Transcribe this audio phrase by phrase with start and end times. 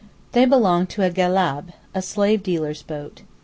[0.31, 3.21] They belong to a gelláab—a slave dealer's boat.